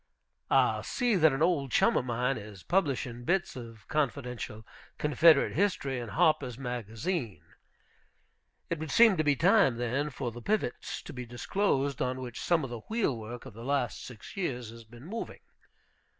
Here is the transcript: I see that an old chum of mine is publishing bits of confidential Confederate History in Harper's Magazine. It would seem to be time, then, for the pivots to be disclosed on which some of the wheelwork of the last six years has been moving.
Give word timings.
I 0.49 0.81
see 0.81 1.13
that 1.15 1.31
an 1.31 1.43
old 1.43 1.71
chum 1.71 1.95
of 1.95 2.05
mine 2.05 2.35
is 2.35 2.63
publishing 2.63 3.23
bits 3.23 3.55
of 3.55 3.87
confidential 3.87 4.65
Confederate 4.97 5.53
History 5.53 5.99
in 5.99 6.09
Harper's 6.09 6.57
Magazine. 6.57 7.43
It 8.71 8.79
would 8.79 8.89
seem 8.89 9.15
to 9.17 9.23
be 9.23 9.35
time, 9.35 9.77
then, 9.77 10.09
for 10.09 10.31
the 10.31 10.41
pivots 10.41 11.03
to 11.03 11.13
be 11.13 11.27
disclosed 11.27 12.01
on 12.01 12.19
which 12.19 12.41
some 12.41 12.63
of 12.63 12.71
the 12.71 12.79
wheelwork 12.89 13.45
of 13.45 13.53
the 13.53 13.63
last 13.63 14.03
six 14.03 14.35
years 14.35 14.71
has 14.71 14.85
been 14.85 15.05
moving. 15.05 15.41